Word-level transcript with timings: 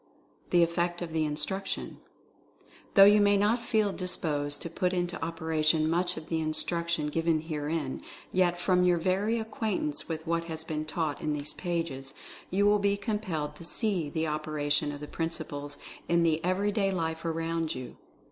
THE 0.49 0.63
EFFECT 0.63 1.03
OF 1.03 1.13
THE 1.13 1.27
INSTRUCTION. 1.27 1.99
Though 2.95 3.03
you 3.05 3.21
may 3.21 3.37
not 3.37 3.59
feel 3.59 3.93
disposed 3.93 4.63
to 4.63 4.69
put 4.71 4.93
into 4.93 5.19
oper 5.19 5.55
ation 5.55 5.87
much 5.87 6.17
of 6.17 6.27
the 6.27 6.39
instruction 6.39 7.05
given 7.09 7.41
herein, 7.41 8.01
yet, 8.31 8.59
from 8.59 8.83
your 8.83 8.97
very 8.97 9.37
acquaintance 9.37 10.09
with 10.09 10.25
what 10.25 10.45
has 10.45 10.63
been 10.63 10.85
taught 10.85 11.21
in 11.21 11.33
these 11.33 11.53
pages, 11.53 12.15
you 12.49 12.65
will 12.65 12.79
be 12.79 12.97
compelled 12.97 13.55
to 13.57 13.63
see 13.63 14.09
the 14.09 14.25
opera 14.25 14.71
tion 14.71 14.91
of 14.91 15.01
the 15.01 15.07
principles 15.07 15.77
in 16.09 16.23
the 16.23 16.43
everyday 16.43 16.91
life 16.91 17.23
around 17.23 17.75
you. 17.75 17.97